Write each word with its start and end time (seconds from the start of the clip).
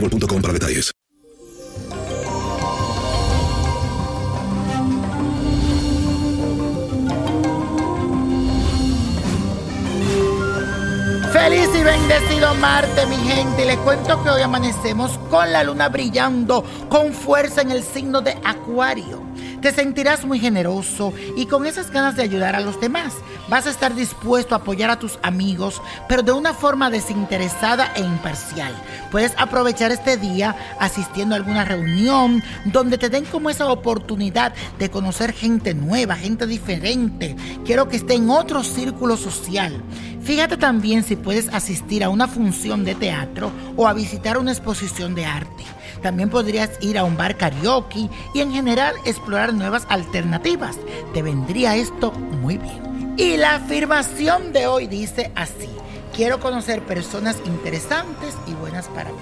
boostmobile.com 0.00 0.42
para 0.42 0.52
detalles. 0.52 0.92
Feliz 11.32 11.68
y 11.74 11.82
bendecido 11.82 12.54
Marte, 12.54 13.06
mi 13.06 13.16
gente. 13.16 13.66
Les 13.66 13.76
cuento 13.78 14.22
que 14.22 14.30
hoy 14.30 14.42
amanecemos 14.42 15.18
con 15.30 15.52
la 15.52 15.62
luna 15.62 15.88
brillando 15.88 16.64
con 16.88 17.12
fuerza 17.12 17.60
en 17.60 17.70
el 17.70 17.82
signo 17.82 18.20
de 18.20 18.36
Acuario. 18.42 19.25
Te 19.60 19.72
sentirás 19.72 20.24
muy 20.24 20.38
generoso 20.38 21.12
y 21.36 21.46
con 21.46 21.66
esas 21.66 21.90
ganas 21.90 22.16
de 22.16 22.22
ayudar 22.22 22.54
a 22.54 22.60
los 22.60 22.80
demás. 22.80 23.14
Vas 23.48 23.66
a 23.66 23.70
estar 23.70 23.94
dispuesto 23.94 24.54
a 24.54 24.58
apoyar 24.58 24.90
a 24.90 24.98
tus 24.98 25.18
amigos, 25.22 25.80
pero 26.08 26.22
de 26.22 26.32
una 26.32 26.52
forma 26.52 26.90
desinteresada 26.90 27.92
e 27.94 28.00
imparcial. 28.00 28.74
Puedes 29.10 29.32
aprovechar 29.36 29.92
este 29.92 30.16
día 30.16 30.56
asistiendo 30.78 31.34
a 31.34 31.38
alguna 31.38 31.64
reunión 31.64 32.42
donde 32.64 32.98
te 32.98 33.08
den 33.08 33.24
como 33.24 33.50
esa 33.50 33.70
oportunidad 33.70 34.52
de 34.78 34.90
conocer 34.90 35.32
gente 35.32 35.74
nueva, 35.74 36.16
gente 36.16 36.46
diferente. 36.46 37.36
Quiero 37.64 37.88
que 37.88 37.96
esté 37.96 38.14
en 38.14 38.30
otro 38.30 38.62
círculo 38.62 39.16
social. 39.16 39.82
Fíjate 40.22 40.56
también 40.56 41.04
si 41.04 41.14
puedes 41.14 41.48
asistir 41.48 42.02
a 42.02 42.08
una 42.08 42.26
función 42.26 42.84
de 42.84 42.96
teatro 42.96 43.52
o 43.76 43.86
a 43.86 43.94
visitar 43.94 44.38
una 44.38 44.50
exposición 44.50 45.14
de 45.14 45.24
arte. 45.24 45.64
También 46.02 46.30
podrías 46.30 46.70
ir 46.80 46.98
a 46.98 47.04
un 47.04 47.16
bar 47.16 47.36
karaoke 47.36 48.08
y 48.34 48.40
en 48.40 48.52
general 48.52 48.94
explorar 49.04 49.54
nuevas 49.54 49.86
alternativas. 49.88 50.76
Te 51.14 51.22
vendría 51.22 51.76
esto 51.76 52.12
muy 52.12 52.58
bien. 52.58 53.14
Y 53.16 53.36
la 53.36 53.56
afirmación 53.56 54.52
de 54.52 54.66
hoy 54.66 54.86
dice 54.86 55.32
así. 55.34 55.70
Quiero 56.14 56.40
conocer 56.40 56.82
personas 56.82 57.36
interesantes 57.44 58.34
y 58.46 58.52
buenas 58.54 58.88
para 58.88 59.10
mí. 59.10 59.18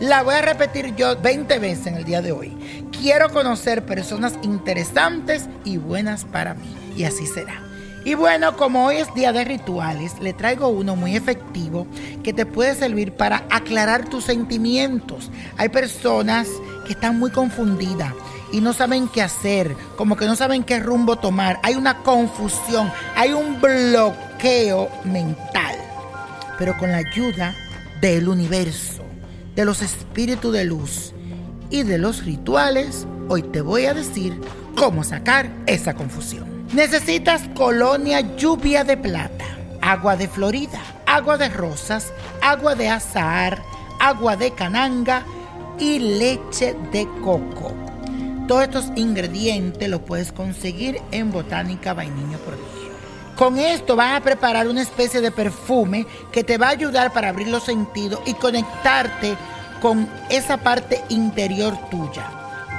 La 0.00 0.22
voy 0.22 0.34
a 0.34 0.42
repetir 0.42 0.94
yo 0.94 1.20
20 1.20 1.58
veces 1.58 1.86
en 1.86 1.94
el 1.94 2.04
día 2.04 2.22
de 2.22 2.32
hoy. 2.32 2.86
Quiero 2.92 3.30
conocer 3.30 3.84
personas 3.84 4.34
interesantes 4.42 5.48
y 5.64 5.78
buenas 5.78 6.24
para 6.24 6.54
mí. 6.54 6.76
Y 6.96 7.04
así 7.04 7.26
será. 7.26 7.62
Y 8.06 8.14
bueno, 8.14 8.56
como 8.56 8.86
hoy 8.86 8.98
es 8.98 9.12
día 9.14 9.32
de 9.32 9.44
rituales, 9.44 10.12
le 10.20 10.32
traigo 10.32 10.68
uno 10.68 10.94
muy 10.94 11.16
efectivo 11.16 11.88
que 12.22 12.32
te 12.32 12.46
puede 12.46 12.76
servir 12.76 13.10
para 13.10 13.42
aclarar 13.50 14.08
tus 14.08 14.22
sentimientos. 14.22 15.28
Hay 15.56 15.70
personas 15.70 16.46
que 16.86 16.92
están 16.92 17.18
muy 17.18 17.32
confundidas 17.32 18.14
y 18.52 18.60
no 18.60 18.72
saben 18.74 19.08
qué 19.08 19.22
hacer, 19.22 19.74
como 19.96 20.16
que 20.16 20.26
no 20.26 20.36
saben 20.36 20.62
qué 20.62 20.78
rumbo 20.78 21.16
tomar. 21.16 21.58
Hay 21.64 21.74
una 21.74 22.04
confusión, 22.04 22.92
hay 23.16 23.32
un 23.32 23.60
bloqueo 23.60 24.88
mental. 25.04 25.74
Pero 26.60 26.78
con 26.78 26.92
la 26.92 26.98
ayuda 26.98 27.56
del 28.00 28.28
universo, 28.28 29.02
de 29.56 29.64
los 29.64 29.82
espíritus 29.82 30.52
de 30.52 30.64
luz 30.64 31.12
y 31.70 31.82
de 31.82 31.98
los 31.98 32.24
rituales, 32.24 33.04
hoy 33.28 33.42
te 33.42 33.62
voy 33.62 33.86
a 33.86 33.94
decir 33.94 34.40
cómo 34.76 35.02
sacar 35.02 35.50
esa 35.66 35.94
confusión. 35.94 36.55
Necesitas 36.72 37.42
colonia 37.54 38.20
lluvia 38.36 38.82
de 38.82 38.96
plata, 38.96 39.44
agua 39.80 40.16
de 40.16 40.26
Florida, 40.26 40.80
agua 41.06 41.38
de 41.38 41.48
rosas, 41.48 42.12
agua 42.42 42.74
de 42.74 42.88
azahar, 42.88 43.62
agua 44.00 44.36
de 44.36 44.50
cananga 44.50 45.22
y 45.78 46.00
leche 46.00 46.74
de 46.90 47.06
coco. 47.22 47.72
Todos 48.48 48.64
estos 48.64 48.86
ingredientes 48.96 49.88
los 49.88 50.00
puedes 50.00 50.32
conseguir 50.32 51.00
en 51.12 51.30
Botánica 51.30 51.94
Vainiño 51.94 52.38
Prodigio. 52.38 52.90
Con 53.36 53.58
esto 53.58 53.94
vas 53.94 54.18
a 54.18 54.24
preparar 54.24 54.66
una 54.66 54.82
especie 54.82 55.20
de 55.20 55.30
perfume 55.30 56.04
que 56.32 56.42
te 56.42 56.58
va 56.58 56.66
a 56.66 56.70
ayudar 56.70 57.12
para 57.12 57.28
abrir 57.28 57.46
los 57.46 57.62
sentidos 57.62 58.20
y 58.26 58.34
conectarte 58.34 59.36
con 59.80 60.08
esa 60.30 60.56
parte 60.56 61.00
interior 61.10 61.78
tuya. 61.90 62.35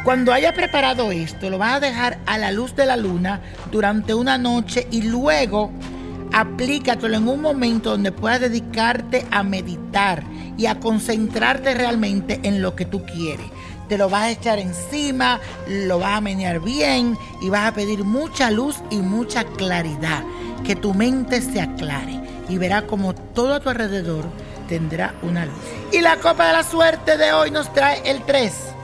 Cuando 0.07 0.31
haya 0.31 0.53
preparado 0.53 1.11
esto, 1.11 1.49
lo 1.49 1.57
vas 1.57 1.73
a 1.73 1.79
dejar 1.81 2.17
a 2.27 2.37
la 2.37 2.53
luz 2.53 2.73
de 2.77 2.85
la 2.85 2.95
luna 2.95 3.41
durante 3.73 4.13
una 4.13 4.37
noche 4.37 4.87
y 4.89 5.01
luego 5.01 5.69
aplícatelo 6.31 7.17
en 7.17 7.27
un 7.27 7.41
momento 7.41 7.89
donde 7.89 8.13
puedas 8.13 8.39
dedicarte 8.39 9.25
a 9.31 9.43
meditar 9.43 10.23
y 10.57 10.67
a 10.67 10.79
concentrarte 10.79 11.73
realmente 11.73 12.39
en 12.43 12.61
lo 12.61 12.73
que 12.73 12.85
tú 12.85 13.03
quieres. 13.03 13.47
Te 13.89 13.97
lo 13.97 14.09
vas 14.09 14.21
a 14.21 14.31
echar 14.31 14.59
encima, 14.59 15.41
lo 15.67 15.99
vas 15.99 16.19
a 16.19 16.21
menear 16.21 16.61
bien 16.61 17.17
y 17.41 17.49
vas 17.49 17.67
a 17.67 17.73
pedir 17.73 18.05
mucha 18.05 18.49
luz 18.49 18.77
y 18.89 18.99
mucha 18.99 19.43
claridad. 19.43 20.23
Que 20.63 20.77
tu 20.77 20.93
mente 20.93 21.41
se 21.41 21.59
aclare 21.59 22.21
y 22.47 22.57
verás 22.57 22.83
como 22.83 23.13
todo 23.13 23.55
a 23.55 23.59
tu 23.59 23.67
alrededor 23.67 24.23
tendrá 24.69 25.15
una 25.21 25.47
luz. 25.47 25.55
Y 25.91 25.99
la 25.99 26.15
copa 26.15 26.47
de 26.47 26.53
la 26.53 26.63
suerte 26.63 27.17
de 27.17 27.33
hoy 27.33 27.51
nos 27.51 27.73
trae 27.73 28.09
el 28.09 28.23
3. 28.23 28.76